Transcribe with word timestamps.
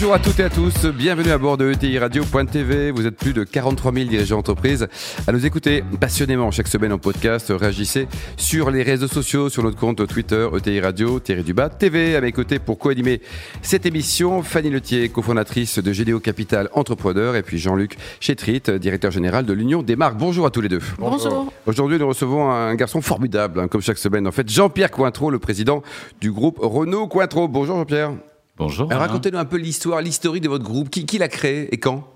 Bonjour 0.00 0.14
à 0.14 0.20
toutes 0.20 0.38
et 0.38 0.44
à 0.44 0.48
tous, 0.48 0.86
bienvenue 0.86 1.32
à 1.32 1.38
bord 1.38 1.56
de 1.56 1.72
ETI 1.72 1.98
Radio.tv. 1.98 2.92
Vous 2.92 3.08
êtes 3.08 3.16
plus 3.16 3.32
de 3.32 3.42
43 3.42 3.92
000 3.92 4.06
dirigeants 4.06 4.36
d'entreprise 4.36 4.86
à 5.26 5.32
nous 5.32 5.44
écouter 5.44 5.82
passionnément 6.00 6.52
chaque 6.52 6.68
semaine 6.68 6.92
en 6.92 6.98
podcast. 6.98 7.48
Réagissez 7.52 8.06
sur 8.36 8.70
les 8.70 8.84
réseaux 8.84 9.08
sociaux, 9.08 9.48
sur 9.48 9.64
notre 9.64 9.76
compte 9.76 10.06
Twitter 10.06 10.48
ETI 10.56 10.78
Radio, 10.78 11.18
Thierry 11.18 11.42
Dubat 11.42 11.70
TV. 11.70 12.14
À 12.14 12.20
mes 12.20 12.30
côtés 12.30 12.60
pour 12.60 12.78
co-animer 12.78 13.20
cette 13.60 13.86
émission, 13.86 14.44
Fanny 14.44 14.70
Letier, 14.70 15.08
cofondatrice 15.08 15.80
de 15.80 15.92
Gédéo 15.92 16.20
Capital 16.20 16.68
Entrepreneur, 16.74 17.34
et 17.34 17.42
puis 17.42 17.58
Jean-Luc 17.58 17.96
Chétrit, 18.20 18.62
directeur 18.78 19.10
général 19.10 19.46
de 19.46 19.52
l'Union 19.52 19.82
des 19.82 19.96
marques. 19.96 20.16
Bonjour 20.16 20.46
à 20.46 20.50
tous 20.50 20.60
les 20.60 20.68
deux. 20.68 20.80
Bonjour. 21.00 21.52
Aujourd'hui, 21.66 21.98
nous 21.98 22.06
recevons 22.06 22.52
un 22.52 22.76
garçon 22.76 23.00
formidable, 23.00 23.58
hein, 23.58 23.66
comme 23.66 23.82
chaque 23.82 23.98
semaine. 23.98 24.28
En 24.28 24.32
fait, 24.32 24.48
Jean-Pierre 24.48 24.92
Cointreau, 24.92 25.32
le 25.32 25.40
président 25.40 25.82
du 26.20 26.30
groupe 26.30 26.60
Renault 26.62 27.08
Cointreau. 27.08 27.48
Bonjour 27.48 27.78
Jean-Pierre. 27.78 28.12
Bonjour. 28.58 28.90
Racontez-nous 28.90 29.38
un 29.38 29.44
peu 29.44 29.56
l'histoire, 29.56 30.00
l'historique 30.00 30.42
de 30.42 30.48
votre 30.48 30.64
groupe. 30.64 30.90
Qui, 30.90 31.06
qui 31.06 31.18
l'a 31.18 31.28
créé 31.28 31.72
et 31.72 31.78
quand? 31.78 32.08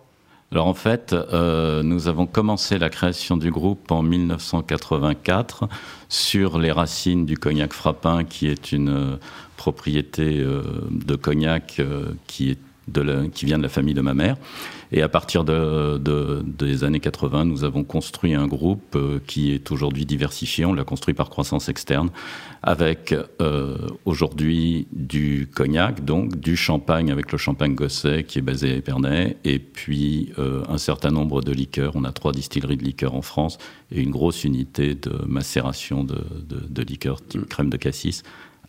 Alors 0.52 0.66
en 0.66 0.74
fait, 0.74 1.14
euh, 1.14 1.82
nous 1.82 2.08
avons 2.08 2.26
commencé 2.26 2.78
la 2.78 2.90
création 2.90 3.38
du 3.38 3.50
groupe 3.50 3.90
en 3.90 4.02
1984 4.02 5.66
sur 6.10 6.58
les 6.58 6.70
racines 6.70 7.24
du 7.24 7.38
cognac 7.38 7.72
frappin, 7.72 8.24
qui 8.24 8.48
est 8.48 8.70
une 8.70 8.90
euh, 8.90 9.16
propriété 9.56 10.40
euh, 10.40 10.62
de 10.90 11.16
cognac 11.16 11.80
qui 12.26 12.50
est 12.50 12.58
qui 13.32 13.46
vient 13.46 13.58
de 13.58 13.62
la 13.62 13.68
famille 13.68 13.94
de 13.94 14.00
ma 14.00 14.14
mère. 14.14 14.36
Et 14.94 15.00
à 15.00 15.08
partir 15.08 15.42
de, 15.44 15.98
des 16.42 16.84
années 16.84 17.00
80, 17.00 17.46
nous 17.46 17.64
avons 17.64 17.82
construit 17.82 18.34
un 18.34 18.46
groupe 18.46 18.94
euh, 18.94 19.20
qui 19.26 19.52
est 19.52 19.70
aujourd'hui 19.70 20.04
diversifié. 20.04 20.66
On 20.66 20.74
l'a 20.74 20.84
construit 20.84 21.14
par 21.14 21.30
croissance 21.30 21.70
externe, 21.70 22.10
avec 22.62 23.14
euh, 23.40 23.78
aujourd'hui 24.04 24.86
du 24.92 25.48
cognac, 25.52 26.04
donc 26.04 26.38
du 26.38 26.56
champagne 26.56 27.10
avec 27.10 27.32
le 27.32 27.38
champagne 27.38 27.74
Gosset 27.74 28.24
qui 28.24 28.38
est 28.38 28.42
basé 28.42 28.72
à 28.72 28.76
Épernay, 28.76 29.38
et 29.44 29.58
puis 29.58 30.32
euh, 30.38 30.62
un 30.68 30.78
certain 30.78 31.10
nombre 31.10 31.40
de 31.40 31.52
liqueurs. 31.52 31.92
On 31.96 32.04
a 32.04 32.12
trois 32.12 32.32
distilleries 32.32 32.76
de 32.76 32.84
liqueurs 32.84 33.14
en 33.14 33.22
France 33.22 33.56
et 33.90 34.02
une 34.02 34.10
grosse 34.10 34.44
unité 34.44 34.94
de 34.94 35.24
macération 35.26 36.04
de, 36.04 36.22
de 36.46 36.82
liqueurs 36.82 37.24
type 37.24 37.48
crème 37.48 37.70
de 37.70 37.78
cassis 37.78 38.22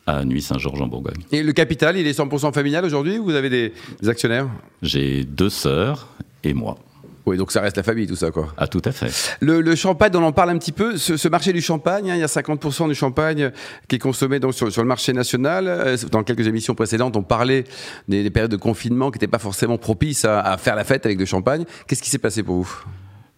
à 0.05 0.25
Nuit-Saint-Georges 0.25 0.81
en 0.81 0.87
Bourgogne. 0.87 1.23
Et 1.31 1.43
le 1.43 1.53
capital, 1.53 1.97
il 1.97 2.07
est 2.07 2.17
100% 2.17 2.53
familial 2.53 2.85
aujourd'hui 2.85 3.17
Vous 3.17 3.35
avez 3.35 3.49
des, 3.49 3.73
actionnaires? 4.07 4.47
J'ai 4.81 5.23
deux 5.23 5.49
sœurs 5.49 6.07
et 6.43 6.53
moi. 6.53 6.77
Oui, 7.25 7.37
donc 7.37 7.53
ça 7.53 7.61
reste 7.61 7.77
la 7.77 7.83
famille, 7.83 8.05
tout 8.05 8.17
ça, 8.17 8.31
quoi. 8.31 8.49
Ah, 8.57 8.67
tout 8.67 8.81
à 8.83 8.91
fait. 8.91 9.37
Le, 9.39 9.75
champagne, 9.75 10.11
on 10.15 10.23
en 10.23 10.33
parle 10.33 10.49
un 10.49 10.57
petit 10.57 10.73
peu. 10.73 10.97
Ce, 10.97 11.27
marché 11.29 11.53
du 11.53 11.61
champagne, 11.61 12.11
hein, 12.11 12.15
il 12.15 12.19
y 12.19 12.23
a 12.23 12.27
50% 12.27 12.89
du 12.89 12.95
champagne 12.95 13.51
qui 13.87 13.95
est 13.95 13.99
consommé 13.99 14.39
donc, 14.39 14.53
sur, 14.53 14.67
le 14.67 14.83
marché 14.83 15.13
national. 15.13 15.67
Euh, 15.69 15.95
dans 16.11 16.23
quelques 16.23 16.47
émissions 16.47 16.75
précédentes, 16.75 17.15
on 17.15 17.23
parlait 17.23 17.63
des, 18.09 18.29
périodes 18.29 18.51
de 18.51 18.57
confinement 18.57 19.09
qui 19.09 19.15
n'étaient 19.15 19.27
pas 19.27 19.39
forcément 19.39 19.77
propices 19.77 20.25
à, 20.25 20.57
faire 20.57 20.75
la 20.75 20.83
fête 20.83 21.05
avec 21.05 21.17
le 21.17 21.25
champagne. 21.25 21.63
Qu'est-ce 21.87 22.03
qui 22.03 22.09
s'est 22.09 22.17
passé 22.17 22.43
pour 22.43 22.57
vous? 22.57 22.83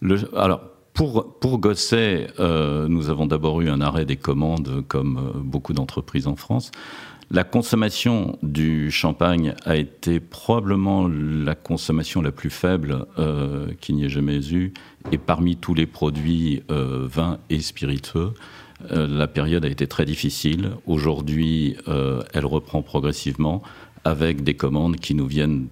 Le, 0.00 0.18
Alors, 0.36 0.62
pour, 0.96 1.58
Gosset, 1.58 2.28
euh, 2.40 2.88
nous 2.88 3.10
avons 3.10 3.26
d'abord 3.26 3.60
eu 3.60 3.68
un 3.68 3.82
arrêt 3.82 4.06
des 4.06 4.16
commandes, 4.16 4.82
comme 4.88 5.18
euh, 5.18 5.38
beaucoup 5.38 5.74
d'entreprises 5.74 6.26
en 6.26 6.36
France. 6.36 6.70
La 7.30 7.44
consommation 7.44 8.38
du 8.42 8.90
champagne 8.90 9.54
a 9.66 9.76
été 9.76 10.20
probablement 10.20 11.06
la 11.08 11.54
consommation 11.54 12.22
la 12.22 12.32
plus 12.32 12.50
faible 12.50 13.04
euh, 13.18 13.68
qu'il 13.80 13.96
n'y 13.96 14.04
ait 14.04 14.08
jamais 14.08 14.52
eu, 14.52 14.72
et 15.12 15.18
parmi 15.18 15.56
tous 15.56 15.74
les 15.74 15.86
produits 15.86 16.62
vins 16.68 17.38
et 17.50 17.60
spiritueux. 17.60 18.32
la 18.90 19.26
période 19.26 19.64
a 19.64 19.68
été 19.68 19.86
très 19.86 20.04
difficile. 20.04 20.72
Aujourd'hui, 20.86 21.76
elle 22.32 22.46
reprend 22.46 22.82
progressivement 22.82 23.62
avec 24.04 24.42
des 24.42 24.54
commandes 24.54 24.96
qui 24.96 25.14
nous 25.14 25.26
viennent 25.26 25.68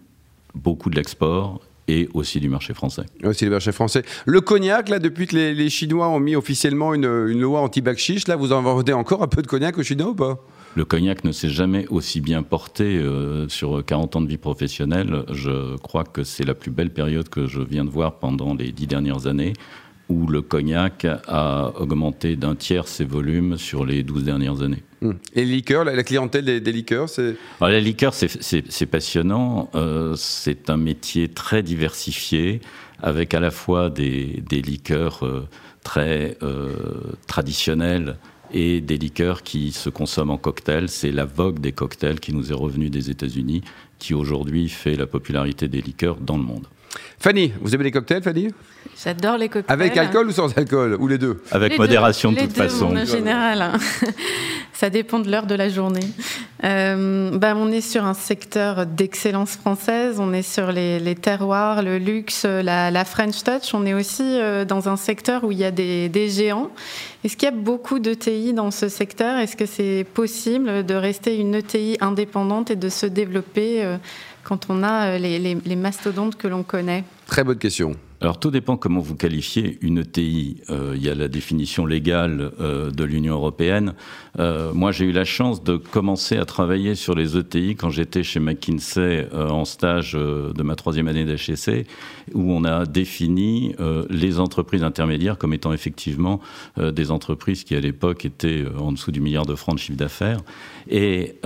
beaucoup 0.54 0.88
de 0.88 0.96
l'export 0.96 1.60
et 1.88 2.08
aussi 2.14 2.40
du 2.40 2.48
marché 2.48 2.74
français. 2.74 3.04
Aussi 3.22 3.44
du 3.44 3.50
marché 3.50 3.72
français. 3.72 4.02
Le 4.26 4.40
cognac, 4.40 4.88
là, 4.88 4.98
depuis 4.98 5.26
que 5.26 5.36
les, 5.36 5.70
Chinois 5.70 6.08
ont 6.08 6.20
mis 6.20 6.36
officiellement 6.36 6.94
une, 6.94 7.06
loi 7.40 7.60
anti-bac 7.60 8.00
là, 8.26 8.36
vous 8.36 8.52
en 8.52 8.62
vendez 8.62 8.92
encore 8.92 9.22
un 9.22 9.28
peu 9.28 9.42
de 9.42 9.46
cognac 9.46 9.76
aux 9.78 9.82
Chinois 9.82 10.10
ou 10.10 10.14
pas? 10.14 10.38
Le 10.76 10.84
cognac 10.84 11.22
ne 11.22 11.30
s'est 11.30 11.50
jamais 11.50 11.86
aussi 11.88 12.20
bien 12.20 12.42
porté 12.42 12.96
euh, 12.96 13.48
sur 13.48 13.84
40 13.84 14.16
ans 14.16 14.20
de 14.20 14.28
vie 14.28 14.38
professionnelle. 14.38 15.24
Je 15.30 15.76
crois 15.76 16.02
que 16.02 16.24
c'est 16.24 16.44
la 16.44 16.54
plus 16.54 16.72
belle 16.72 16.90
période 16.90 17.28
que 17.28 17.46
je 17.46 17.60
viens 17.60 17.84
de 17.84 17.90
voir 17.90 18.18
pendant 18.18 18.54
les 18.54 18.72
dix 18.72 18.88
dernières 18.88 19.28
années 19.28 19.52
où 20.08 20.26
le 20.26 20.42
cognac 20.42 21.06
a 21.26 21.72
augmenté 21.78 22.36
d'un 22.36 22.54
tiers 22.54 22.88
ses 22.88 23.04
volumes 23.04 23.56
sur 23.56 23.86
les 23.86 24.02
12 24.02 24.24
dernières 24.24 24.62
années. 24.62 24.82
Hmm. 25.00 25.12
Et 25.34 25.44
les 25.44 25.56
liqueurs, 25.56 25.84
la, 25.84 26.02
clientèle 26.02 26.44
des, 26.44 26.72
liqueurs, 26.72 27.08
c'est... 27.08 27.36
la 27.60 27.80
liqueur, 27.80 28.14
c'est 28.14 28.86
passionnant. 28.86 29.70
Euh, 29.74 30.14
c'est 30.16 30.70
un 30.70 30.76
métier 30.76 31.28
très 31.28 31.62
diversifié, 31.62 32.60
avec 33.02 33.34
à 33.34 33.40
la 33.40 33.50
fois 33.50 33.90
des, 33.90 34.42
liqueurs 34.50 35.24
euh, 35.24 35.48
très 35.82 36.36
euh, 36.42 36.72
traditionnelles 37.26 38.16
et 38.52 38.80
des 38.80 38.98
liqueurs 38.98 39.42
qui 39.42 39.72
se 39.72 39.88
consomment 39.88 40.30
en 40.30 40.38
cocktail. 40.38 40.88
C'est 40.88 41.12
la 41.12 41.24
vogue 41.24 41.60
des 41.60 41.72
cocktails 41.72 42.20
qui 42.20 42.34
nous 42.34 42.50
est 42.50 42.54
revenue 42.54 42.90
des 42.90 43.10
États-Unis, 43.10 43.62
qui 43.98 44.14
aujourd'hui 44.14 44.68
fait 44.68 44.96
la 44.96 45.06
popularité 45.06 45.66
des 45.68 45.80
liqueurs 45.80 46.16
dans 46.16 46.36
le 46.36 46.44
monde. 46.44 46.66
Fanny, 47.18 47.52
vous 47.60 47.74
aimez 47.74 47.84
les 47.84 47.90
cocktails, 47.90 48.22
Fanny? 48.22 48.48
J'adore 49.02 49.38
les 49.38 49.48
cocktails. 49.48 49.72
Avec 49.72 49.96
alcool 49.96 50.28
ou 50.28 50.32
sans 50.32 50.56
alcool? 50.56 50.96
Ou 50.98 51.08
les 51.08 51.18
deux? 51.18 51.42
Avec 51.50 51.78
modération 51.78 52.32
de 52.32 52.40
toute 52.40 52.52
façon. 52.52 52.96
En 52.96 53.04
général. 53.04 53.62
Hein. 53.62 53.78
Ça 54.84 54.90
dépend 54.90 55.18
de 55.18 55.30
l'heure 55.30 55.46
de 55.46 55.54
la 55.54 55.70
journée. 55.70 56.06
Euh, 56.62 57.30
bah, 57.38 57.54
on 57.56 57.72
est 57.72 57.80
sur 57.80 58.04
un 58.04 58.12
secteur 58.12 58.84
d'excellence 58.84 59.56
française. 59.56 60.16
On 60.20 60.34
est 60.34 60.42
sur 60.42 60.72
les, 60.72 61.14
terroirs, 61.14 61.82
le 61.82 61.96
luxe, 61.96 62.44
la, 62.44 63.04
French 63.06 63.42
Touch. 63.44 63.72
On 63.72 63.86
est 63.86 63.94
aussi 63.94 64.22
euh, 64.22 64.66
dans 64.66 64.90
un 64.90 64.98
secteur 64.98 65.44
où 65.44 65.52
il 65.52 65.56
y 65.56 65.64
a 65.64 65.70
des, 65.70 66.28
géants. 66.28 66.68
Est-ce 67.24 67.34
qu'il 67.38 67.46
y 67.46 67.52
a 67.52 67.56
beaucoup 67.56 67.98
d'ETI 67.98 68.52
dans 68.52 68.70
ce 68.70 68.90
secteur? 68.90 69.38
Est-ce 69.38 69.56
que 69.56 69.64
c'est 69.64 70.04
possible 70.12 70.84
de 70.84 70.94
rester 70.94 71.38
une 71.38 71.54
ETI 71.54 71.96
indépendante 72.02 72.70
et 72.70 72.76
de 72.76 72.90
se 72.90 73.06
développer 73.06 73.82
euh, 73.82 73.96
quand 74.42 74.66
on 74.68 74.82
a 74.82 75.16
les 75.16 75.76
mastodontes 75.76 76.36
que 76.36 76.46
l'on 76.46 76.62
connaît? 76.62 77.04
Très 77.26 77.42
bonne 77.42 77.56
question. 77.56 77.96
Alors 78.20 78.38
tout 78.38 78.50
dépend 78.50 78.76
comment 78.76 79.00
vous 79.00 79.16
qualifiez 79.16 79.78
une 79.82 79.98
ETI. 79.98 80.62
Euh, 80.70 80.92
il 80.96 81.02
y 81.02 81.10
a 81.10 81.14
la 81.14 81.28
définition 81.28 81.84
légale 81.84 82.52
euh, 82.60 82.90
de 82.90 83.04
l'Union 83.04 83.34
européenne. 83.34 83.94
Euh, 84.38 84.72
moi, 84.72 84.92
j'ai 84.92 85.04
eu 85.04 85.12
la 85.12 85.24
chance 85.24 85.62
de 85.62 85.76
commencer 85.76 86.36
à 86.36 86.44
travailler 86.44 86.94
sur 86.94 87.14
les 87.14 87.36
ETI 87.36 87.76
quand 87.76 87.90
j'étais 87.90 88.22
chez 88.22 88.40
McKinsey 88.40 89.28
en 89.32 89.64
stage 89.64 90.12
de 90.14 90.62
ma 90.62 90.76
troisième 90.76 91.08
année 91.08 91.24
d'HEC, 91.24 91.86
où 92.32 92.52
on 92.52 92.64
a 92.64 92.86
défini 92.86 93.74
les 94.10 94.40
entreprises 94.40 94.82
intermédiaires 94.82 95.38
comme 95.38 95.52
étant 95.52 95.72
effectivement 95.72 96.40
des 96.80 97.10
entreprises 97.10 97.64
qui 97.64 97.74
à 97.74 97.80
l'époque 97.80 98.24
étaient 98.24 98.64
en 98.78 98.92
dessous 98.92 99.12
du 99.12 99.20
milliard 99.20 99.46
de 99.46 99.54
francs 99.54 99.76
de 99.76 99.80
chiffre 99.80 99.98
d'affaires. 99.98 100.40
Et 100.88 101.36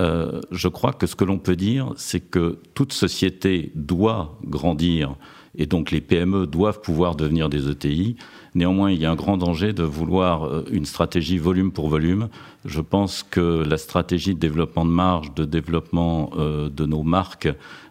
je 0.51 0.67
crois 0.67 0.93
que 0.93 1.07
ce 1.07 1.15
que 1.15 1.25
l'on 1.25 1.37
peut 1.37 1.55
dire, 1.55 1.93
c'est 1.95 2.19
que 2.19 2.59
toute 2.73 2.93
société 2.93 3.71
doit 3.75 4.37
grandir 4.45 5.15
et 5.57 5.65
donc 5.65 5.91
les 5.91 6.01
PME 6.01 6.47
doivent 6.47 6.81
pouvoir 6.81 7.15
devenir 7.15 7.49
des 7.49 7.69
ETI. 7.69 8.15
Néanmoins, 8.55 8.91
il 8.91 8.99
y 8.99 9.05
a 9.05 9.11
un 9.11 9.15
grand 9.15 9.37
danger 9.37 9.73
de 9.73 9.83
vouloir 9.83 10.43
euh, 10.43 10.65
une 10.71 10.85
stratégie 10.85 11.37
volume 11.37 11.71
pour 11.71 11.87
volume. 11.87 12.29
Je 12.65 12.81
pense 12.81 13.23
que 13.23 13.63
la 13.63 13.77
stratégie 13.77 14.33
de 14.33 14.39
développement 14.39 14.85
de 14.85 14.91
marge, 14.91 15.33
de 15.35 15.45
développement 15.45 16.31
euh, 16.37 16.69
de 16.69 16.85
nos 16.85 17.03
marques 17.03 17.49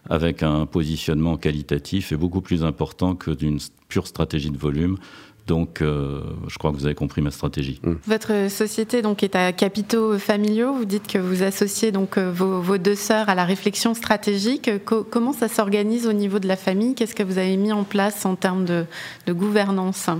avec 0.09 0.43
un 0.43 0.65
positionnement 0.65 1.37
qualitatif 1.37 2.11
est 2.11 2.17
beaucoup 2.17 2.41
plus 2.41 2.63
important 2.63 3.15
que 3.15 3.31
d'une 3.31 3.59
pure 3.87 4.07
stratégie 4.07 4.51
de 4.51 4.57
volume. 4.57 4.97
Donc, 5.49 5.81
euh, 5.81 6.21
je 6.47 6.59
crois 6.59 6.71
que 6.71 6.75
vous 6.75 6.85
avez 6.85 6.93
compris 6.93 7.23
ma 7.23 7.31
stratégie. 7.31 7.81
Mmh. 7.81 7.93
Votre 8.05 8.51
société 8.51 9.01
donc 9.01 9.23
est 9.23 9.35
à 9.35 9.51
capitaux 9.51 10.19
familiaux. 10.19 10.75
Vous 10.75 10.85
dites 10.85 11.07
que 11.07 11.17
vous 11.17 11.41
associez 11.41 11.91
donc 11.91 12.19
euh, 12.19 12.31
vos, 12.31 12.77
deux 12.77 12.93
sœurs 12.93 13.29
à 13.29 13.35
la 13.35 13.45
réflexion 13.45 13.95
stratégique. 13.95 14.69
comment 14.85 15.33
ça 15.33 15.47
s'organise 15.47 16.05
au 16.05 16.13
niveau 16.13 16.37
de 16.37 16.47
la 16.47 16.55
famille? 16.55 16.93
Qu'est-ce 16.93 17.15
que 17.15 17.23
vous 17.23 17.39
avez 17.39 17.57
mis 17.57 17.71
en 17.71 17.83
place 17.83 18.27
en 18.27 18.35
termes 18.35 18.63
de, 18.63 18.85
gouvernance? 19.27 20.11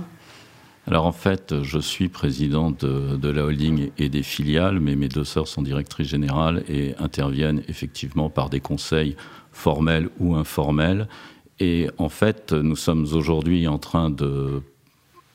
Alors 0.88 1.06
en 1.06 1.12
fait, 1.12 1.62
je 1.62 1.78
suis 1.78 2.08
président 2.08 2.72
de, 2.72 3.14
de, 3.14 3.28
la 3.28 3.44
holding 3.44 3.92
et 3.98 4.08
des 4.08 4.24
filiales, 4.24 4.80
mais 4.80 4.96
mes 4.96 5.08
deux 5.08 5.22
sœurs 5.22 5.46
sont 5.46 5.62
directrices 5.62 6.08
générales 6.08 6.64
et 6.68 6.96
interviennent 6.98 7.62
effectivement 7.68 8.30
par 8.30 8.50
des 8.50 8.58
conseils 8.58 9.14
formels 9.52 10.08
ou 10.18 10.34
informels. 10.34 11.06
Et 11.60 11.88
en 11.98 12.08
fait, 12.08 12.52
nous 12.52 12.74
sommes 12.74 13.06
aujourd'hui 13.12 13.68
en 13.68 13.78
train 13.78 14.10
de 14.10 14.62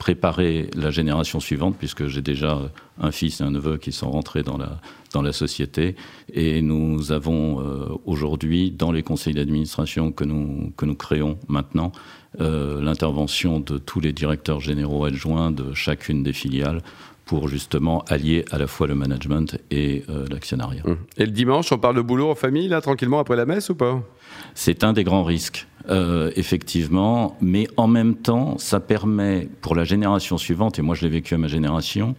préparer 0.06 0.70
la 0.76 0.92
génération 0.92 1.40
suivante, 1.40 1.76
puisque 1.80 2.06
j'ai 2.06 2.22
déjà 2.22 2.60
un 3.02 3.10
fils 3.10 3.42
et 3.42 3.44
un 3.44 3.50
neveu 3.50 3.78
qui 3.78 3.92
sont 3.92 4.12
rentrés 4.12 4.44
dans 4.44 4.56
la, 4.56 4.80
dans 5.14 5.24
la 5.24 5.34
société. 5.34 5.96
Et 6.32 6.62
nous 6.62 7.12
avons 7.12 7.60
euh, 7.60 7.88
aujourd'hui, 8.06 8.70
dans 8.70 8.92
les 8.92 9.02
conseils 9.02 9.34
d'administration 9.34 10.12
que 10.12 10.24
nous, 10.24 10.72
que 10.78 10.86
nous 10.86 10.94
créons 10.94 11.40
maintenant, 11.48 11.92
euh, 12.40 12.84
l'intervention 12.84 13.60
de 13.60 13.80
tous 13.80 14.00
les 14.00 14.14
directeurs 14.14 14.60
généraux 14.60 15.06
adjoints 15.06 15.50
de 15.50 15.74
chacune 15.74 16.22
des 16.22 16.34
filiales 16.34 16.84
pour 17.26 17.48
justement 17.48 18.04
allier 18.08 18.46
à 18.52 18.60
la 18.60 18.68
fois 18.68 18.86
le 18.86 18.94
management 18.94 19.58
et 19.72 20.04
euh, 20.10 20.28
l'actionnariat. 20.30 20.84
Hum. 20.86 20.98
Et 21.18 21.26
le 21.26 21.32
dimanche, 21.32 21.72
on 21.72 21.80
parle 21.80 21.96
de 21.96 22.02
boulot 22.02 22.30
en 22.30 22.36
famille, 22.36 22.68
là, 22.68 22.80
tranquillement, 22.80 23.18
après 23.18 23.36
la 23.36 23.48
messe 23.48 23.72
ou 23.72 23.76
pas? 23.76 24.04
C'est 24.54 24.84
un 24.84 24.94
des 24.94 25.04
grands 25.04 25.24
risques. 25.24 25.66
Euh, 25.90 26.32
effectivement, 26.36 27.38
mais 27.42 27.68
en 27.78 27.88
même 27.88 28.16
temps, 28.16 28.58
ça 28.58 28.80
permet 28.80 29.48
pour 29.62 29.76
la 29.76 29.84
génération 29.84 30.38
suivante, 30.38 30.80
et 30.80 30.82
moi 30.82 30.96
je 30.96 31.04
l'ai 31.04 31.10
vécu 31.10 31.36
à 31.36 31.38
ma 31.38 31.48
génération, 31.48 32.16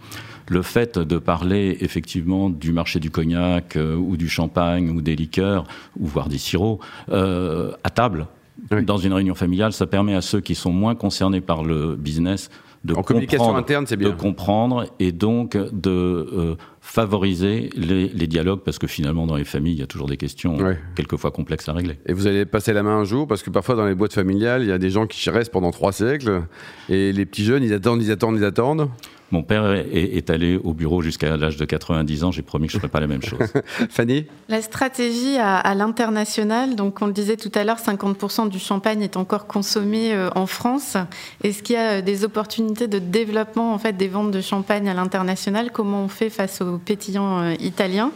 le 0.49 0.63
fait 0.63 0.99
de 0.99 1.19
parler 1.19 1.77
effectivement 1.81 2.49
du 2.49 2.71
marché 2.71 3.01
du 3.01 3.11
cognac 3.11 3.77
euh, 3.77 3.97
ou 3.97 4.17
du 4.17 4.29
champagne 4.29 4.91
ou 4.91 5.01
des 5.01 5.17
liqueurs, 5.17 5.65
ou 5.99 6.07
voire 6.07 6.29
des 6.29 6.39
sirops, 6.39 6.81
euh, 7.11 7.73
à 7.83 7.91
table, 7.91 8.29
dans 8.71 8.99
une 8.99 9.13
réunion 9.13 9.35
familiale, 9.35 9.73
ça 9.73 9.87
permet 9.87 10.15
à 10.15 10.23
ceux 10.23 10.41
qui 10.41 10.55
sont 10.55 10.73
moins 10.73 10.95
concernés 10.95 11.41
par 11.41 11.65
le 11.65 11.97
business 11.97 12.51
de 12.87 12.95
en 12.95 13.03
communication 13.03 13.57
interne, 13.57 13.87
c'est 13.87 13.97
bien. 13.97 14.11
De 14.11 14.15
comprendre 14.15 14.87
et 14.99 15.13
donc 15.13 15.57
de 15.57 15.91
euh, 15.91 16.55
favoriser 16.81 17.71
les, 17.77 18.27
dialogues 18.27 18.61
parce 18.65 18.79
que 18.79 18.87
finalement 18.87 19.27
dans 19.27 19.37
les 19.37 19.45
familles 19.45 19.75
il 19.75 19.81
y 19.81 19.83
a 19.83 19.87
toujours 19.87 20.09
des 20.09 20.17
questions 20.17 20.57
quelquefois 20.95 21.31
complexes 21.31 21.69
à 21.69 21.73
régler. 21.73 21.99
Et 22.07 22.13
vous 22.13 22.27
allez 22.27 22.47
passer 22.47 22.73
la 22.73 22.83
main 22.83 22.97
un 22.97 23.05
jour 23.05 23.27
parce 23.27 23.43
que 23.43 23.51
parfois 23.51 23.75
dans 23.75 23.87
les 23.87 23.95
boîtes 23.95 24.13
familiales 24.13 24.63
il 24.63 24.69
y 24.69 24.73
a 24.73 24.79
des 24.79 24.91
gens 24.91 25.07
qui 25.07 25.29
restent 25.31 25.53
pendant 25.53 25.71
trois 25.71 25.93
siècles 25.93 26.43
et 26.89 27.13
les 27.13 27.27
petits 27.27 27.45
jeunes 27.45 27.63
ils 27.63 27.73
attendent, 27.73 28.03
ils 28.03 28.11
attendent, 28.11 28.37
ils 28.37 28.45
attendent. 28.45 28.89
Mon 29.33 29.43
père 29.43 29.73
est, 29.73 30.31
allé 30.31 30.57
au 30.63 30.73
bureau 30.73 31.03
jusqu'à 31.03 31.37
l'âge 31.37 31.57
de 31.57 31.65
90 31.65 32.25
ans. 32.25 32.31
J'ai 32.31 32.43
promis 32.43 32.69
que 32.69 32.73
je 32.73 32.77
ne 32.77 32.81
ferais 32.81 32.91
pas 32.91 33.01
la 33.01 33.09
même 33.09 33.23
chose. 33.23 33.41
Fanny? 33.91 34.27
La 34.49 34.63
stratégie 34.63 35.37
à, 35.39 35.75
l'international, 35.75 36.77
donc 36.77 37.03
on 37.03 37.07
le 37.07 37.13
disait 37.13 37.37
tout 37.37 37.51
à 37.57 37.65
l'heure, 37.65 37.79
50% 37.79 38.49
du 38.49 38.61
champagne 38.61 39.03
est 39.03 39.17
encore 39.17 39.49
consommé 39.49 40.13
euh, 40.13 40.31
en 40.37 40.47
France. 40.47 40.97
Est-ce 41.43 41.65
qu'il 41.65 41.75
y 41.75 41.79
a 41.79 41.99
euh, 41.99 42.03
des 42.03 42.25
opportunités 42.25 42.87
de 42.87 43.01
développement 43.01 43.75
en 43.75 43.79
fait 43.79 43.95
des 43.95 44.07
ventes 44.07 44.31
de 44.31 44.41
champagne 44.41 44.89
à 44.89 44.95
l'international? 44.95 45.71
Comment 45.73 46.05
on 46.05 46.09
fait 46.09 46.31
face 46.31 46.61
aux 46.61 46.79
pétillants 46.79 47.43
euh, 47.43 47.55
italiens? 47.59 48.13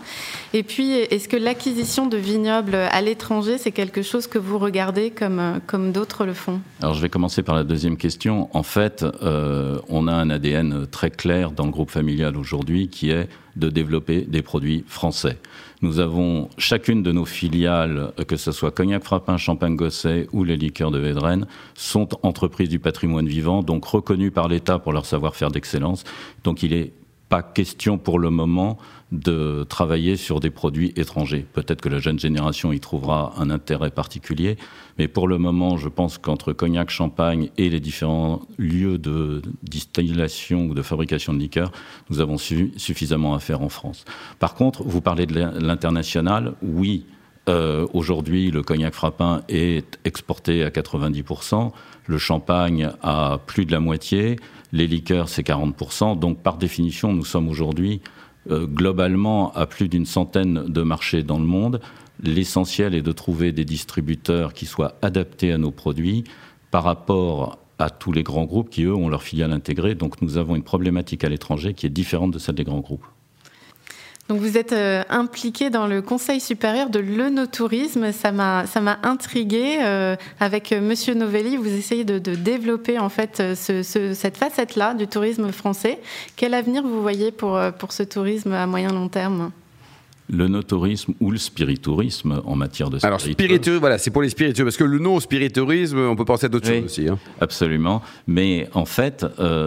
Et 0.52 0.62
puis, 0.62 0.92
est-ce 0.92 1.28
que 1.28 1.36
l'acquisition 1.36 2.06
de 2.06 2.16
vignobles 2.16 2.76
à 2.76 3.00
l'étranger, 3.00 3.58
c'est 3.58 3.72
quelque 3.72 4.02
chose 4.02 4.28
que 4.28 4.38
vous 4.38 4.58
regardez 4.58 5.10
comme, 5.10 5.60
comme 5.66 5.90
d'autres 5.90 6.24
le 6.24 6.34
font? 6.34 6.60
Alors, 6.80 6.94
je 6.94 7.02
vais 7.02 7.08
commencer 7.08 7.42
par 7.42 7.56
la 7.56 7.64
deuxième 7.64 7.96
question. 7.96 8.48
En 8.52 8.62
fait, 8.62 9.04
on 9.22 10.08
a 10.08 10.12
un 10.12 10.30
ADN 10.30 10.86
très 10.90 10.99
très 11.00 11.10
clair 11.10 11.52
dans 11.52 11.64
le 11.64 11.70
groupe 11.70 11.90
familial 11.90 12.36
aujourd'hui, 12.36 12.88
qui 12.88 13.08
est 13.08 13.26
de 13.56 13.70
développer 13.70 14.20
des 14.20 14.42
produits 14.42 14.84
français. 14.86 15.38
Nous 15.80 15.98
avons 15.98 16.50
chacune 16.58 17.02
de 17.02 17.10
nos 17.10 17.24
filiales, 17.24 18.12
que 18.28 18.36
ce 18.36 18.52
soit 18.52 18.70
Cognac 18.70 19.02
Frappin, 19.02 19.38
Champagne 19.38 19.76
Gosset 19.76 20.26
ou 20.32 20.44
les 20.44 20.58
liqueurs 20.58 20.90
de 20.90 20.98
Védrenne, 20.98 21.46
sont 21.74 22.10
entreprises 22.22 22.68
du 22.68 22.80
patrimoine 22.80 23.26
vivant, 23.26 23.62
donc 23.62 23.86
reconnues 23.86 24.30
par 24.30 24.46
l'État 24.46 24.78
pour 24.78 24.92
leur 24.92 25.06
savoir-faire 25.06 25.50
d'excellence. 25.50 26.04
Donc 26.44 26.62
il 26.62 26.74
est 26.74 26.92
pas 27.30 27.42
question 27.42 27.96
pour 27.96 28.18
le 28.18 28.28
moment 28.28 28.76
de 29.12 29.64
travailler 29.68 30.16
sur 30.16 30.40
des 30.40 30.50
produits 30.50 30.92
étrangers. 30.96 31.46
Peut-être 31.52 31.80
que 31.80 31.88
la 31.88 32.00
jeune 32.00 32.18
génération 32.18 32.72
y 32.72 32.80
trouvera 32.80 33.32
un 33.38 33.50
intérêt 33.50 33.90
particulier, 33.90 34.56
mais 34.98 35.06
pour 35.06 35.28
le 35.28 35.38
moment, 35.38 35.76
je 35.76 35.88
pense 35.88 36.18
qu'entre 36.18 36.52
cognac, 36.52 36.90
champagne 36.90 37.50
et 37.56 37.70
les 37.70 37.80
différents 37.80 38.42
lieux 38.58 38.98
de 38.98 39.42
distillation 39.62 40.66
ou 40.66 40.74
de 40.74 40.82
fabrication 40.82 41.32
de 41.32 41.38
liqueurs, 41.38 41.70
nous 42.10 42.20
avons 42.20 42.36
suffisamment 42.36 43.34
à 43.34 43.38
faire 43.38 43.62
en 43.62 43.68
France. 43.68 44.04
Par 44.40 44.54
contre, 44.54 44.82
vous 44.82 45.00
parlez 45.00 45.26
de 45.26 45.34
l'international, 45.34 46.54
oui. 46.62 47.06
Euh, 47.50 47.84
aujourd'hui, 47.94 48.52
le 48.52 48.62
cognac 48.62 48.94
frappin 48.94 49.42
est 49.48 49.98
exporté 50.04 50.62
à 50.62 50.70
90%, 50.70 51.72
le 52.06 52.18
champagne 52.18 52.90
à 53.02 53.40
plus 53.44 53.66
de 53.66 53.72
la 53.72 53.80
moitié, 53.80 54.36
les 54.72 54.86
liqueurs, 54.86 55.28
c'est 55.28 55.44
40%. 55.44 56.16
Donc, 56.16 56.42
par 56.42 56.58
définition, 56.58 57.12
nous 57.12 57.24
sommes 57.24 57.48
aujourd'hui 57.48 58.02
euh, 58.50 58.66
globalement 58.66 59.52
à 59.54 59.66
plus 59.66 59.88
d'une 59.88 60.06
centaine 60.06 60.64
de 60.68 60.82
marchés 60.82 61.24
dans 61.24 61.40
le 61.40 61.44
monde. 61.44 61.80
L'essentiel 62.22 62.94
est 62.94 63.02
de 63.02 63.12
trouver 63.12 63.50
des 63.50 63.64
distributeurs 63.64 64.52
qui 64.52 64.66
soient 64.66 64.94
adaptés 65.02 65.50
à 65.50 65.58
nos 65.58 65.72
produits 65.72 66.22
par 66.70 66.84
rapport 66.84 67.58
à 67.80 67.90
tous 67.90 68.12
les 68.12 68.22
grands 68.22 68.44
groupes 68.44 68.70
qui, 68.70 68.84
eux, 68.84 68.94
ont 68.94 69.08
leur 69.08 69.24
filiale 69.24 69.52
intégrée. 69.52 69.96
Donc, 69.96 70.22
nous 70.22 70.36
avons 70.36 70.54
une 70.54 70.62
problématique 70.62 71.24
à 71.24 71.28
l'étranger 71.28 71.74
qui 71.74 71.86
est 71.86 71.90
différente 71.90 72.30
de 72.30 72.38
celle 72.38 72.54
des 72.54 72.64
grands 72.64 72.78
groupes. 72.80 73.06
Donc 74.30 74.38
vous 74.38 74.56
êtes 74.56 74.72
euh, 74.72 75.02
impliqué 75.08 75.70
dans 75.70 75.88
le 75.88 76.02
Conseil 76.02 76.38
supérieur 76.38 76.88
de 76.88 77.00
l'œnotourisme. 77.00 78.12
Ça 78.12 78.30
m'a 78.30 78.64
ça 78.64 78.80
m'a 78.80 79.00
intrigué. 79.02 79.78
Euh, 79.80 80.14
avec 80.38 80.70
euh, 80.70 80.80
Monsieur 80.80 81.14
Novelli, 81.14 81.56
vous 81.56 81.66
essayez 81.66 82.04
de, 82.04 82.20
développer 82.36 83.00
en 83.00 83.08
fait 83.08 83.42
cette 83.56 84.36
facette-là 84.36 84.94
du 84.94 85.08
tourisme 85.08 85.50
français. 85.50 85.98
Quel 86.36 86.54
avenir 86.54 86.84
vous 86.84 87.02
voyez 87.02 87.32
pour 87.32 87.58
pour 87.80 87.90
ce 87.90 88.04
tourisme 88.04 88.52
à 88.52 88.68
moyen 88.68 88.92
long 88.92 89.08
terme? 89.08 89.50
Le 90.30 90.48
no-tourisme 90.48 91.14
ou 91.20 91.30
le 91.30 91.38
spiritourisme 91.38 92.40
en 92.44 92.56
matière 92.56 92.90
de 92.90 92.98
Alors, 93.04 93.20
spiritueux, 93.20 93.76
voilà, 93.76 93.98
c'est 93.98 94.10
pour 94.10 94.22
les 94.22 94.30
spiritueux, 94.30 94.64
parce 94.64 94.76
que 94.76 94.84
le 94.84 94.98
no-spiritourisme, 94.98 95.98
on 95.98 96.16
peut 96.16 96.24
penser 96.24 96.46
à 96.46 96.48
d'autres 96.48 96.68
choses 96.68 96.84
aussi. 96.84 97.08
Hein. 97.08 97.18
Absolument. 97.40 98.02
Mais 98.26 98.68
en 98.74 98.84
fait, 98.84 99.26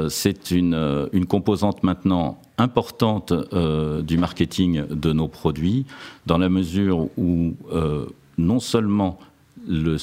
c'est 0.10 0.51
une, 0.51 1.10
une 1.12 1.25
composante 1.25 1.83
maintenant 1.83 2.39
importante 2.57 3.31
euh, 3.31 4.01
du 4.01 4.18
marketing 4.18 4.86
de 4.88 5.13
nos 5.13 5.27
produits, 5.27 5.86
dans 6.25 6.38
la 6.38 6.50
mesure 6.50 7.10
où 7.18 7.54
euh, 7.71 8.06
non 8.38 8.60
seulement 8.60 9.19
le, 9.68 9.98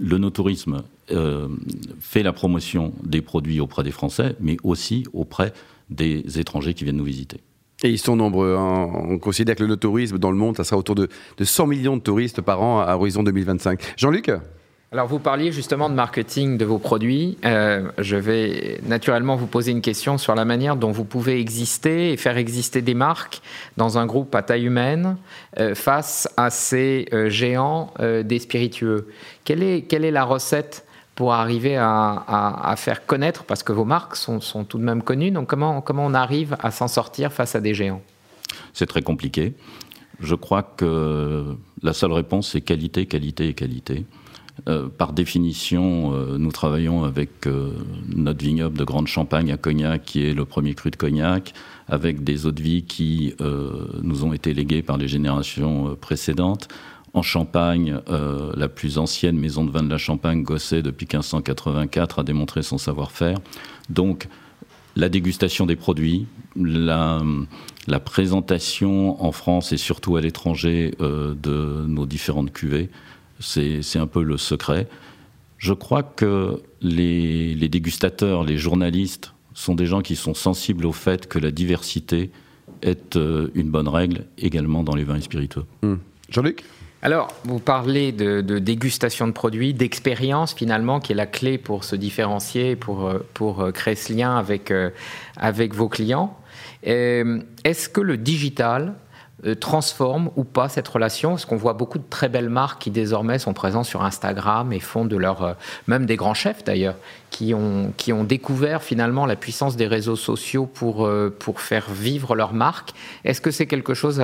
le, 0.00 0.18
no-tourisme 0.18 0.82
euh, 1.10 1.48
fait 2.00 2.22
la 2.22 2.32
promotion 2.32 2.92
des 3.02 3.20
produits 3.20 3.60
auprès 3.60 3.82
des 3.82 3.90
Français, 3.90 4.36
mais 4.40 4.56
aussi 4.62 5.04
auprès 5.12 5.52
des 5.90 6.38
étrangers 6.38 6.74
qui 6.74 6.84
viennent 6.84 6.96
nous 6.96 7.04
visiter. 7.04 7.40
Et 7.82 7.90
ils 7.90 7.98
sont 7.98 8.16
nombreux. 8.16 8.56
Hein. 8.56 8.88
On 9.08 9.18
considère 9.18 9.56
que 9.56 9.62
le 9.62 9.68
no-tourisme 9.68 10.18
dans 10.18 10.30
le 10.30 10.36
monde, 10.36 10.56
ça 10.56 10.64
sera 10.64 10.78
autour 10.78 10.94
de, 10.94 11.08
de 11.36 11.44
100 11.44 11.66
millions 11.66 11.96
de 11.96 12.02
touristes 12.02 12.40
par 12.40 12.62
an 12.62 12.80
à 12.80 12.94
horizon 12.94 13.22
2025. 13.22 13.94
Jean-Luc 13.96 14.30
alors 14.94 15.08
vous 15.08 15.18
parliez 15.18 15.50
justement 15.50 15.90
de 15.90 15.94
marketing 15.96 16.56
de 16.56 16.64
vos 16.64 16.78
produits. 16.78 17.36
Euh, 17.44 17.90
je 17.98 18.14
vais 18.14 18.78
naturellement 18.84 19.34
vous 19.34 19.48
poser 19.48 19.72
une 19.72 19.80
question 19.80 20.18
sur 20.18 20.36
la 20.36 20.44
manière 20.44 20.76
dont 20.76 20.92
vous 20.92 21.02
pouvez 21.02 21.40
exister 21.40 22.12
et 22.12 22.16
faire 22.16 22.36
exister 22.36 22.80
des 22.80 22.94
marques 22.94 23.42
dans 23.76 23.98
un 23.98 24.06
groupe 24.06 24.32
à 24.36 24.42
taille 24.42 24.66
humaine 24.66 25.16
euh, 25.58 25.74
face 25.74 26.28
à 26.36 26.50
ces 26.50 27.08
euh, 27.12 27.28
géants 27.28 27.92
des 27.98 28.38
spiritueux. 28.38 29.08
Quelle 29.44 29.64
est, 29.64 29.82
quelle 29.82 30.04
est 30.04 30.12
la 30.12 30.22
recette 30.22 30.83
pour 31.14 31.32
arriver 31.32 31.76
à, 31.76 32.74
faire 32.76 33.06
connaître, 33.06 33.44
parce 33.44 33.62
que 33.62 33.72
vos 33.72 33.84
marques 33.84 34.16
sont, 34.16 34.40
tout 34.64 34.78
de 34.78 34.84
même 34.84 35.02
connues, 35.02 35.30
donc 35.30 35.48
comment, 35.48 35.80
comment 35.80 36.04
on 36.04 36.14
arrive 36.14 36.56
à 36.60 36.70
s'en 36.70 36.88
sortir 36.88 37.32
face 37.32 37.54
à 37.54 37.60
des 37.60 37.74
géants? 37.74 38.02
C'est 38.72 38.86
très 38.86 39.02
compliqué. 39.02 39.54
Je 40.20 40.34
crois 40.34 40.62
que 40.62 41.56
la 41.82 41.92
seule 41.92 42.12
réponse, 42.12 42.50
c'est 42.50 42.60
qualité, 42.60 43.06
qualité 43.06 43.48
et 43.48 43.54
qualité. 43.54 44.06
Euh, 44.68 44.88
par 44.88 45.12
définition, 45.12 46.14
euh, 46.14 46.38
nous 46.38 46.52
travaillons 46.52 47.04
avec 47.04 47.46
euh, 47.46 47.72
notre 48.14 48.44
vignoble 48.44 48.78
de 48.78 48.84
Grande 48.84 49.08
Champagne 49.08 49.50
à 49.52 49.56
Cognac, 49.56 50.04
qui 50.04 50.24
est 50.24 50.32
le 50.32 50.44
premier 50.44 50.74
cru 50.74 50.90
de 50.90 50.96
Cognac, 50.96 51.52
avec 51.88 52.22
des 52.22 52.46
eaux 52.46 52.52
de 52.52 52.62
vie 52.62 52.84
qui 52.84 53.34
nous 54.02 54.24
ont 54.24 54.32
été 54.32 54.54
léguées 54.54 54.80
par 54.80 54.96
les 54.96 55.06
générations 55.06 55.96
précédentes. 56.00 56.68
En 57.14 57.22
Champagne, 57.22 58.00
la 58.08 58.68
plus 58.68 58.98
ancienne 58.98 59.38
maison 59.38 59.64
de 59.64 59.70
vin 59.70 59.82
de 59.82 59.88
la 59.88 59.98
Champagne, 59.98 60.42
Gosset, 60.42 60.82
depuis 60.82 61.06
1584, 61.06 62.18
a 62.18 62.22
démontré 62.24 62.62
son 62.62 62.76
savoir-faire. 62.76 63.38
Donc, 63.88 64.28
la 64.96 65.08
dégustation 65.08 65.64
des 65.64 65.76
produits, 65.76 66.26
la, 66.56 67.20
présentation 68.04 69.24
en 69.24 69.30
France 69.32 69.72
et 69.72 69.76
surtout 69.76 70.16
à 70.16 70.20
l'étranger 70.20 70.92
de 70.98 71.84
nos 71.86 72.06
différentes 72.06 72.52
cuvées, 72.52 72.90
c'est 73.38 73.98
un 73.98 74.06
peu 74.06 74.22
le 74.22 74.36
secret. 74.36 74.88
Je 75.58 75.72
crois 75.72 76.02
que 76.02 76.62
les, 76.82 77.68
dégustateurs, 77.68 78.44
les 78.44 78.58
journalistes 78.58 79.32
sont 79.54 79.74
des 79.74 79.86
gens 79.86 80.02
qui 80.02 80.16
sont 80.16 80.34
sensibles 80.34 80.84
au 80.84 80.92
fait 80.92 81.26
que 81.26 81.38
la 81.38 81.50
diversité 81.50 82.30
est 82.82 83.16
euh, 83.16 83.48
une 83.54 83.70
bonne 83.70 83.88
règle 83.88 84.26
également 84.36 84.82
dans 84.82 84.94
les 84.94 85.04
vins 85.04 85.20
spiritueux. 85.20 85.64
Hmm. 85.82 85.94
Jean-Luc? 86.28 86.64
Alors, 87.04 87.28
vous 87.44 87.58
parlez 87.58 88.12
de, 88.12 88.40
dégustation 88.40 89.28
de 89.28 89.32
produits, 89.32 89.74
d'expérience 89.74 90.54
finalement, 90.54 91.00
qui 91.00 91.12
est 91.12 91.14
la 91.14 91.26
clé 91.26 91.58
pour 91.58 91.84
se 91.84 91.96
différencier, 91.96 92.76
pour, 92.76 93.06
euh, 93.06 93.18
pour 93.34 93.60
euh, 93.60 93.72
créer 93.72 93.94
ce 93.94 94.14
lien 94.14 94.38
avec, 94.38 94.72
avec 95.36 95.74
vos 95.74 95.90
clients. 95.90 96.34
Est-ce 96.82 97.90
que 97.90 98.00
le 98.00 98.16
digital 98.16 98.94
euh, 98.94 99.03
transforme 99.52 100.30
ou 100.36 100.44
pas 100.44 100.68
cette 100.70 100.88
relation 100.88 101.30
Parce 101.30 101.44
qu'on 101.44 101.56
voit 101.56 101.74
beaucoup 101.74 101.98
de 101.98 102.04
très 102.08 102.28
belles 102.30 102.48
marques 102.48 102.82
qui 102.82 102.90
désormais 102.90 103.38
sont 103.38 103.52
présentes 103.52 103.84
sur 103.84 104.02
Instagram 104.02 104.72
et 104.72 104.80
font 104.80 105.04
de 105.04 105.16
leur, 105.16 105.42
euh, 105.42 105.52
même 105.86 106.06
des 106.06 106.16
grands 106.16 106.34
chefs 106.34 106.64
d'ailleurs, 106.64 106.96
qui 107.30 107.52
ont, 107.52 107.92
qui 107.96 108.12
ont 108.12 108.24
découvert 108.24 108.82
finalement 108.82 109.26
la 109.26 109.36
puissance 109.36 109.76
des 109.76 109.86
réseaux 109.86 110.16
sociaux 110.16 110.66
pour, 110.66 111.06
euh, 111.06 111.34
pour 111.38 111.60
faire 111.60 111.90
vivre 111.90 112.34
leur 112.34 112.54
marque. 112.54 112.92
Est-ce 113.24 113.40
que 113.40 113.50
c'est 113.50 113.66
quelque 113.66 113.92
chose 113.92 114.22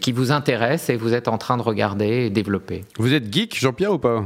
qui 0.00 0.12
vous 0.12 0.32
intéresse 0.32 0.90
et 0.90 0.96
vous 0.96 1.14
êtes 1.14 1.28
en 1.28 1.38
train 1.38 1.56
de 1.56 1.62
regarder 1.62 2.26
et 2.26 2.30
développer? 2.30 2.84
Vous 2.98 3.14
êtes 3.14 3.32
geek, 3.32 3.56
Jean-Pierre, 3.58 3.92
ou 3.92 3.98
pas? 3.98 4.24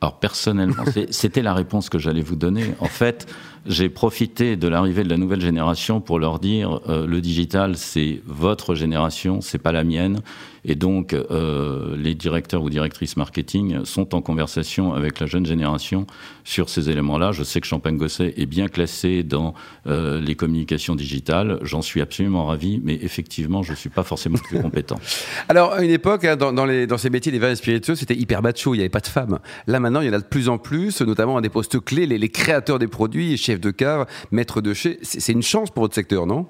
Alors 0.00 0.18
personnellement, 0.18 0.84
c'était 1.10 1.42
la 1.42 1.52
réponse 1.52 1.90
que 1.90 1.98
j'allais 1.98 2.22
vous 2.22 2.36
donner. 2.36 2.74
En 2.80 2.86
fait, 2.86 3.26
j'ai 3.66 3.90
profité 3.90 4.56
de 4.56 4.66
l'arrivée 4.68 5.04
de 5.04 5.10
la 5.10 5.18
nouvelle 5.18 5.42
génération 5.42 6.00
pour 6.00 6.18
leur 6.18 6.38
dire 6.38 6.80
euh, 6.88 7.06
le 7.06 7.20
digital, 7.20 7.76
c'est 7.76 8.22
votre 8.24 8.74
génération, 8.74 9.42
c'est 9.42 9.58
pas 9.58 9.72
la 9.72 9.84
mienne. 9.84 10.20
Et 10.64 10.74
donc, 10.74 11.14
euh, 11.14 11.96
les 11.96 12.14
directeurs 12.14 12.62
ou 12.62 12.70
directrices 12.70 13.16
marketing 13.16 13.84
sont 13.84 14.14
en 14.14 14.20
conversation 14.20 14.92
avec 14.92 15.18
la 15.20 15.26
jeune 15.26 15.46
génération 15.46 16.06
sur 16.44 16.68
ces 16.68 16.90
éléments-là. 16.90 17.32
Je 17.32 17.42
sais 17.42 17.60
que 17.60 17.66
Champagne 17.66 17.96
Gosset 17.96 18.34
est 18.36 18.46
bien 18.46 18.68
classé 18.68 19.22
dans 19.22 19.54
euh, 19.86 20.20
les 20.20 20.34
communications 20.34 20.94
digitales. 20.94 21.58
J'en 21.62 21.80
suis 21.82 22.00
absolument 22.00 22.46
ravi, 22.46 22.80
mais 22.84 22.98
effectivement, 23.02 23.62
je 23.62 23.70
ne 23.70 23.76
suis 23.76 23.88
pas 23.88 24.02
forcément 24.02 24.38
plus 24.38 24.60
compétent. 24.60 25.00
Alors, 25.48 25.72
à 25.72 25.82
une 25.82 25.90
époque, 25.90 26.24
hein, 26.24 26.36
dans, 26.36 26.98
ces 26.98 27.10
métiers 27.10 27.32
des 27.32 27.38
vins 27.38 27.54
spiritueux, 27.54 27.94
c'était 27.94 28.16
hyper 28.16 28.42
macho, 28.42 28.74
il 28.74 28.78
n'y 28.78 28.82
avait 28.82 28.90
pas 28.90 29.00
de 29.00 29.06
femmes. 29.06 29.38
Là, 29.66 29.80
il 30.00 30.06
y 30.06 30.10
en 30.10 30.12
a 30.12 30.18
de 30.18 30.24
plus 30.24 30.48
en 30.48 30.58
plus, 30.58 31.00
notamment 31.02 31.36
à 31.36 31.40
des 31.40 31.48
postes 31.48 31.80
clés, 31.80 32.06
les, 32.06 32.28
créateurs 32.28 32.78
des 32.78 32.86
produits, 32.86 33.36
chefs 33.36 33.60
de 33.60 33.70
cave, 33.70 34.06
maîtres 34.30 34.60
de 34.60 34.74
chez. 34.74 34.98
C'est 35.02 35.32
une 35.32 35.42
chance 35.42 35.70
pour 35.70 35.82
votre 35.82 35.94
secteur, 35.94 36.26
non? 36.26 36.46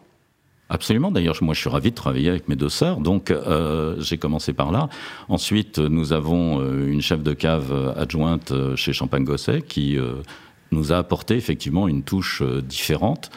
Absolument. 0.70 1.10
D'ailleurs, 1.10 1.36
moi, 1.40 1.52
je 1.52 1.60
suis 1.60 1.68
ravi 1.68 1.90
de 1.90 1.96
travailler 1.96 2.30
avec 2.30 2.48
mes 2.48 2.54
deux 2.54 2.68
sœurs. 2.68 3.00
Donc, 3.00 3.32
euh, 3.32 3.96
j'ai 3.98 4.18
commencé 4.18 4.52
par 4.52 4.70
là. 4.70 4.88
Ensuite, 5.28 5.80
nous 5.80 6.12
avons 6.12 6.60
euh, 6.60 6.86
une 6.86 7.02
chef 7.02 7.24
de 7.24 7.32
cave 7.32 7.92
adjointe 7.96 8.52
euh, 8.52 8.76
chez 8.76 8.92
Champagne 8.92 9.24
Gosset 9.24 9.62
qui 9.62 9.98
nous 10.70 10.92
a 10.92 10.98
apporté 10.98 11.34
effectivement 11.34 11.88
une 11.88 12.04
touche 12.04 12.42
différente. 12.42 13.30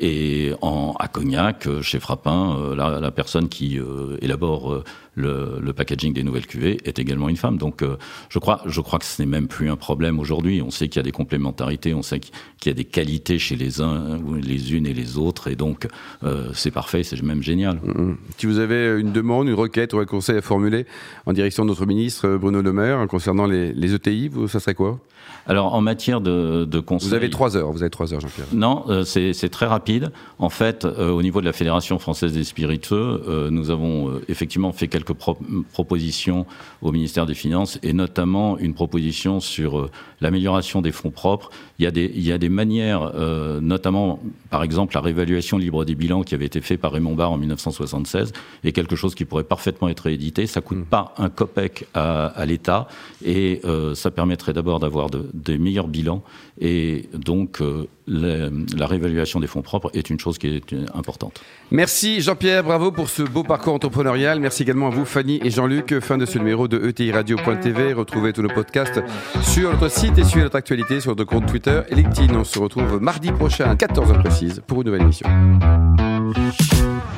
Et 0.00 0.52
en, 0.60 0.96
à 0.98 1.06
Cognac, 1.06 1.68
chez 1.82 2.00
Frappin, 2.00 2.74
la, 2.74 2.98
la 2.98 3.10
personne 3.12 3.48
qui 3.48 3.78
élabore 4.20 4.82
le, 5.14 5.72
packaging 5.72 6.12
des 6.12 6.22
nouvelles 6.22 6.46
cuvées 6.46 6.78
est 6.84 6.98
également 6.98 7.28
une 7.28 7.36
femme. 7.36 7.58
Donc 7.58 7.82
euh, 7.82 7.96
je, 8.28 8.38
crois, 8.38 8.62
je 8.66 8.80
crois 8.80 8.98
que 8.98 9.04
ce 9.04 9.20
n'est 9.20 9.26
même 9.26 9.48
plus 9.48 9.70
un 9.70 9.76
problème 9.76 10.18
aujourd'hui. 10.18 10.62
On 10.62 10.70
sait 10.70 10.88
qu'il 10.88 10.96
y 10.96 11.00
a 11.00 11.02
des 11.02 11.12
complémentarités, 11.12 11.94
on 11.94 12.02
sait 12.02 12.20
qu'il 12.20 12.32
y 12.66 12.70
a 12.70 12.74
des 12.74 12.84
qualités 12.84 13.38
chez 13.38 13.56
les 13.56 13.80
uns, 13.80 14.18
les 14.42 14.74
unes 14.74 14.86
et 14.86 14.94
les 14.94 15.18
autres, 15.18 15.48
et 15.48 15.56
donc 15.56 15.86
euh, 16.24 16.48
c'est 16.54 16.70
parfait, 16.70 17.02
c'est 17.02 17.20
même 17.22 17.42
génial. 17.42 17.76
Mmh. 17.76 18.16
Si 18.38 18.46
vous 18.46 18.58
avez 18.58 18.98
une 18.98 19.12
demande, 19.12 19.48
une 19.48 19.54
requête 19.54 19.92
ou 19.92 19.98
un 19.98 20.06
conseil 20.06 20.38
à 20.38 20.42
formuler 20.42 20.86
en 21.26 21.32
direction 21.32 21.64
de 21.64 21.68
notre 21.68 21.86
ministre 21.86 22.36
Bruno 22.36 22.62
Le 22.62 22.72
Maire 22.72 23.06
concernant 23.08 23.46
les, 23.46 23.72
les 23.72 23.94
ETI, 23.94 24.30
ça 24.48 24.60
serait 24.60 24.74
quoi? 24.74 24.98
Alors 25.46 25.74
en 25.74 25.80
matière 25.80 26.20
de, 26.20 26.64
de 26.64 26.80
conseils... 26.80 27.08
Vous 27.08 27.14
avez 27.14 27.30
trois 27.30 27.56
heures, 27.56 27.72
vous 27.72 27.82
avez 27.82 27.90
trois 27.90 28.14
heures, 28.14 28.20
Jean-Pierre. 28.20 28.46
Non, 28.52 28.84
euh, 28.88 29.04
c'est 29.04 29.48
très 29.48 29.66
rapide. 29.66 30.12
En 30.38 30.50
fait, 30.50 30.84
au 30.84 31.22
niveau 31.22 31.40
de 31.40 31.46
la 31.46 31.52
Fédération 31.52 31.98
française 31.98 32.32
des 32.32 32.44
spiritueux, 32.44 33.48
nous 33.50 33.70
avons 33.70 34.20
effectivement 34.28 34.72
fait 34.72 34.88
quelques 34.88 35.01
quelques 35.02 35.18
propositions 35.72 36.46
au 36.80 36.92
ministère 36.92 37.26
des 37.26 37.34
Finances 37.34 37.78
et 37.82 37.92
notamment 37.92 38.58
une 38.58 38.74
proposition 38.74 39.40
sur 39.40 39.78
euh, 39.78 39.90
l'amélioration 40.20 40.82
des 40.82 40.92
fonds 40.92 41.10
propres. 41.10 41.50
Il 41.78 41.84
y 41.84 41.86
a 41.86 41.90
des, 41.90 42.10
il 42.14 42.22
y 42.22 42.32
a 42.32 42.38
des 42.38 42.48
manières, 42.48 43.12
euh, 43.14 43.60
notamment 43.60 44.20
par 44.50 44.62
exemple 44.62 44.94
la 44.94 45.00
réévaluation 45.00 45.58
libre 45.58 45.84
des 45.84 45.94
bilans 45.94 46.22
qui 46.22 46.34
avait 46.34 46.46
été 46.46 46.60
fait 46.60 46.76
par 46.76 46.92
Raymond 46.92 47.14
Barre 47.14 47.32
en 47.32 47.38
1976 47.38 48.32
est 48.64 48.72
quelque 48.72 48.96
chose 48.96 49.14
qui 49.14 49.24
pourrait 49.24 49.44
parfaitement 49.44 49.88
être 49.88 50.00
réédité. 50.00 50.46
Ça 50.46 50.60
coûte 50.60 50.78
mmh. 50.78 50.84
pas 50.84 51.14
un 51.18 51.28
copec 51.28 51.86
à, 51.94 52.26
à 52.26 52.46
l'État 52.46 52.88
et 53.24 53.60
euh, 53.64 53.94
ça 53.94 54.10
permettrait 54.10 54.52
d'abord 54.52 54.78
d'avoir 54.80 55.10
de, 55.10 55.28
des 55.34 55.58
meilleurs 55.58 55.88
bilans 55.88 56.22
et 56.60 57.08
donc 57.14 57.60
la, 58.06 58.86
réévaluation 58.86 59.40
des 59.40 59.46
fonds 59.46 59.62
propres 59.62 59.90
est 59.94 60.10
une 60.10 60.20
chose 60.20 60.38
qui 60.38 60.48
est 60.48 60.74
importante. 60.94 61.40
Merci 61.70 62.20
Jean-Pierre, 62.20 62.64
bravo 62.64 62.92
pour 62.92 63.08
ce 63.08 63.22
beau 63.22 63.42
parcours 63.42 63.74
entrepreneurial. 63.74 64.40
Merci 64.40 64.62
également 64.62 64.88
à 64.88 64.90
vous 64.90 65.04
Fanny 65.04 65.40
et 65.42 65.50
Jean-Luc. 65.50 65.98
Fin 66.00 66.18
de 66.18 66.26
ce 66.26 66.38
numéro 66.38 66.68
de 66.68 66.88
ETI 66.88 67.12
Radio.tv. 67.12 67.92
Retrouvez 67.94 68.32
tous 68.32 68.42
nos 68.42 68.48
podcasts 68.48 69.00
sur 69.42 69.70
notre 69.70 69.90
site 69.90 70.18
et 70.18 70.24
suivez 70.24 70.44
notre 70.44 70.56
actualité 70.56 71.00
sur 71.00 71.10
notre 71.10 71.24
compte 71.24 71.46
Twitter 71.46 71.82
et. 71.88 72.02
On 72.34 72.44
se 72.44 72.58
retrouve 72.58 73.00
mardi 73.00 73.32
prochain 73.32 73.70
à 73.70 73.74
14h 73.74 74.20
précise 74.20 74.62
pour 74.66 74.82
une 74.82 74.86
nouvelle 74.86 75.02
émission. 75.02 75.28